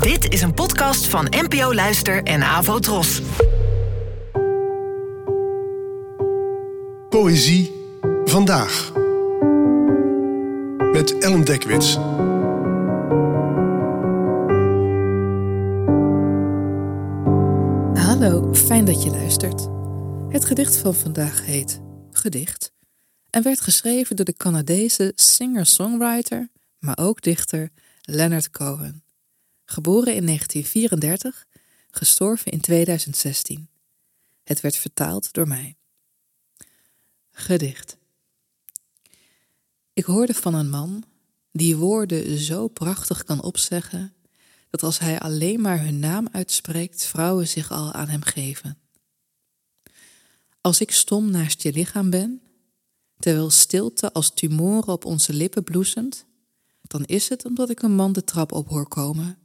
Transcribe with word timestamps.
Dit 0.00 0.32
is 0.32 0.42
een 0.42 0.54
podcast 0.54 1.06
van 1.06 1.26
NPO 1.30 1.74
Luister 1.74 2.22
en 2.22 2.42
Avo 2.42 2.78
Tros. 2.78 3.22
Poëzie 7.08 7.72
vandaag. 8.24 8.92
Met 10.92 11.18
Ellen 11.18 11.44
Dekwits. 11.44 11.94
Hallo, 17.94 18.54
fijn 18.54 18.84
dat 18.84 19.02
je 19.02 19.10
luistert. 19.10 19.68
Het 20.28 20.44
gedicht 20.44 20.76
van 20.76 20.94
vandaag 20.94 21.44
heet 21.46 21.80
Gedicht 22.10 22.72
en 23.30 23.42
werd 23.42 23.60
geschreven 23.60 24.16
door 24.16 24.24
de 24.24 24.36
Canadese 24.36 25.12
singer-songwriter, 25.14 26.48
maar 26.78 26.98
ook 27.00 27.20
dichter 27.20 27.70
Leonard 28.00 28.50
Cohen. 28.50 29.01
Geboren 29.72 30.14
in 30.14 30.26
1934, 30.26 31.46
gestorven 31.90 32.52
in 32.52 32.60
2016. 32.60 33.68
Het 34.42 34.60
werd 34.60 34.76
vertaald 34.76 35.32
door 35.32 35.48
mij. 35.48 35.76
Gedicht. 37.30 37.96
Ik 39.92 40.04
hoorde 40.04 40.34
van 40.34 40.54
een 40.54 40.70
man 40.70 41.04
die 41.52 41.76
woorden 41.76 42.38
zo 42.38 42.68
prachtig 42.68 43.24
kan 43.24 43.42
opzeggen 43.42 44.14
dat 44.70 44.82
als 44.82 44.98
hij 44.98 45.20
alleen 45.20 45.60
maar 45.60 45.80
hun 45.80 45.98
naam 45.98 46.28
uitspreekt, 46.32 47.04
vrouwen 47.04 47.48
zich 47.48 47.70
al 47.70 47.92
aan 47.92 48.08
hem 48.08 48.22
geven. 48.22 48.78
Als 50.60 50.80
ik 50.80 50.90
stom 50.90 51.30
naast 51.30 51.62
je 51.62 51.72
lichaam 51.72 52.10
ben, 52.10 52.42
terwijl 53.18 53.50
stilte 53.50 54.12
als 54.12 54.34
tumoren 54.34 54.92
op 54.92 55.04
onze 55.04 55.32
lippen 55.32 55.64
bloesemt, 55.64 56.26
dan 56.82 57.04
is 57.04 57.28
het 57.28 57.44
omdat 57.44 57.70
ik 57.70 57.82
een 57.82 57.94
man 57.94 58.12
de 58.12 58.24
trap 58.24 58.52
op 58.52 58.68
hoor 58.68 58.88
komen 58.88 59.36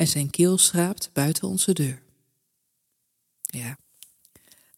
en 0.00 0.06
zijn 0.06 0.30
keel 0.30 0.58
schraapt 0.58 1.10
buiten 1.12 1.48
onze 1.48 1.72
deur. 1.72 2.02
Ja, 3.40 3.78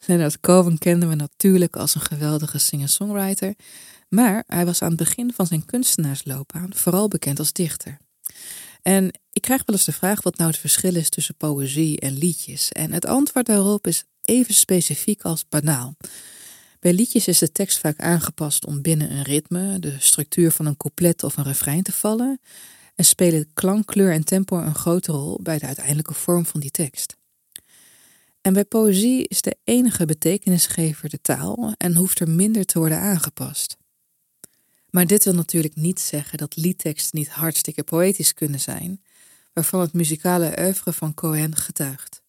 Leonard 0.06 0.40
Cohen 0.40 0.78
kenden 0.78 1.08
we 1.08 1.14
natuurlijk 1.14 1.76
als 1.76 1.94
een 1.94 2.00
geweldige 2.00 2.58
singer-songwriter, 2.58 3.54
maar 4.08 4.44
hij 4.46 4.64
was 4.64 4.82
aan 4.82 4.88
het 4.88 4.98
begin 4.98 5.32
van 5.32 5.46
zijn 5.46 5.64
kunstenaarsloopbaan 5.64 6.74
vooral 6.74 7.08
bekend 7.08 7.38
als 7.38 7.52
dichter. 7.52 7.98
En 8.82 9.10
ik 9.32 9.42
krijg 9.42 9.62
wel 9.66 9.76
eens 9.76 9.84
de 9.84 9.92
vraag 9.92 10.22
wat 10.22 10.36
nou 10.36 10.50
het 10.50 10.60
verschil 10.60 10.94
is 10.94 11.08
tussen 11.08 11.34
poëzie 11.34 12.00
en 12.00 12.18
liedjes. 12.18 12.72
En 12.72 12.92
het 12.92 13.06
antwoord 13.06 13.46
daarop 13.46 13.86
is 13.86 14.04
even 14.22 14.54
specifiek 14.54 15.22
als 15.22 15.48
banaal. 15.48 15.96
Bij 16.80 16.92
liedjes 16.92 17.28
is 17.28 17.38
de 17.38 17.52
tekst 17.52 17.78
vaak 17.78 18.00
aangepast 18.00 18.66
om 18.66 18.82
binnen 18.82 19.12
een 19.12 19.22
ritme, 19.22 19.78
de 19.78 19.96
structuur 19.98 20.50
van 20.50 20.66
een 20.66 20.76
couplet 20.76 21.22
of 21.22 21.36
een 21.36 21.44
refrein 21.44 21.82
te 21.82 21.92
vallen, 21.92 22.40
en 22.94 23.04
spelen 23.04 23.50
klank, 23.54 23.86
kleur 23.86 24.12
en 24.12 24.24
tempo 24.24 24.58
een 24.58 24.74
grote 24.74 25.12
rol 25.12 25.38
bij 25.42 25.58
de 25.58 25.66
uiteindelijke 25.66 26.14
vorm 26.14 26.46
van 26.46 26.60
die 26.60 26.70
tekst. 26.70 27.16
En 28.40 28.52
bij 28.52 28.64
poëzie 28.64 29.28
is 29.28 29.42
de 29.42 29.56
enige 29.64 30.04
betekenisgever 30.04 31.08
de 31.08 31.20
taal 31.20 31.74
en 31.76 31.96
hoeft 31.96 32.20
er 32.20 32.30
minder 32.30 32.64
te 32.64 32.78
worden 32.78 32.98
aangepast. 32.98 33.76
Maar 34.90 35.06
dit 35.06 35.24
wil 35.24 35.34
natuurlijk 35.34 35.76
niet 35.76 36.00
zeggen 36.00 36.38
dat 36.38 36.56
liedteksten 36.56 37.18
niet 37.18 37.28
hartstikke 37.28 37.82
poëtisch 37.82 38.34
kunnen 38.34 38.60
zijn, 38.60 39.02
waarvan 39.52 39.80
het 39.80 39.92
muzikale 39.92 40.54
oeuvre 40.58 40.92
van 40.92 41.14
Cohen 41.14 41.56
getuigt. 41.56 42.22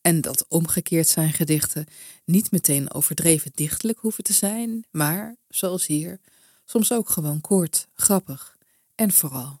En 0.00 0.20
dat 0.20 0.46
omgekeerd 0.48 1.08
zijn 1.08 1.32
gedichten 1.32 1.86
niet 2.24 2.50
meteen 2.50 2.94
overdreven 2.94 3.50
dichtelijk 3.54 3.98
hoeven 3.98 4.24
te 4.24 4.32
zijn, 4.32 4.84
maar, 4.90 5.36
zoals 5.48 5.86
hier, 5.86 6.20
soms 6.64 6.92
ook 6.92 7.08
gewoon 7.08 7.40
kort, 7.40 7.88
grappig 7.94 8.56
en 8.94 9.12
vooral 9.12 9.60